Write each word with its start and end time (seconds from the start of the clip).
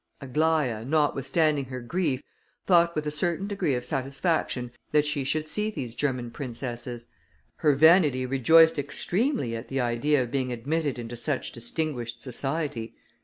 Aglaïa, 0.19 0.83
notwithstanding 0.83 1.65
her 1.65 1.79
grief, 1.79 2.23
thought 2.65 2.95
with 2.95 3.05
a 3.05 3.11
certain 3.11 3.45
degree 3.45 3.75
of 3.75 3.85
satisfaction, 3.85 4.71
that 4.91 5.05
she 5.05 5.23
should 5.23 5.47
see 5.47 5.69
these 5.69 5.93
German 5.93 6.31
princesses; 6.31 7.05
her 7.57 7.75
vanity 7.75 8.25
rejoiced 8.25 8.79
extremely 8.79 9.55
at 9.55 9.67
the 9.67 9.79
idea 9.79 10.23
of 10.23 10.31
being 10.31 10.51
admitted 10.51 10.97
into 10.97 11.15
such 11.15 11.51
distinguished 11.51 12.23
society. 12.23 12.95